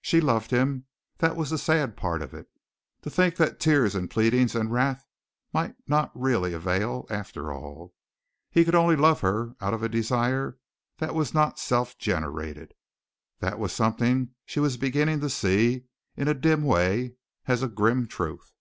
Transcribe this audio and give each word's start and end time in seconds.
She 0.00 0.20
loved 0.20 0.52
him. 0.52 0.86
That 1.18 1.34
was 1.34 1.50
the 1.50 1.58
sad 1.58 1.96
part 1.96 2.22
of 2.22 2.32
it. 2.34 2.46
To 3.00 3.10
think 3.10 3.34
that 3.38 3.58
tears 3.58 3.96
and 3.96 4.08
pleadings 4.08 4.54
and 4.54 4.70
wrath 4.70 5.04
might 5.52 5.74
not 5.88 6.12
really 6.14 6.52
avail, 6.52 7.04
after 7.10 7.50
all! 7.52 7.92
He 8.48 8.64
could 8.64 8.76
only 8.76 8.94
love 8.94 9.22
her 9.22 9.56
out 9.60 9.74
of 9.74 9.82
a 9.82 9.88
desire 9.88 10.56
that 10.98 11.16
was 11.16 11.34
not 11.34 11.58
self 11.58 11.98
generated. 11.98 12.74
That 13.40 13.58
was 13.58 13.72
something 13.72 14.28
she 14.44 14.60
was 14.60 14.76
beginning 14.76 15.18
to 15.18 15.28
see 15.28 15.86
in 16.16 16.28
a 16.28 16.34
dim 16.34 16.62
way 16.62 17.14
as 17.46 17.60
a 17.60 17.68
grim 17.68 18.06
truth. 18.06 18.52